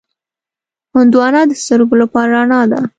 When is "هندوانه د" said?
0.95-1.51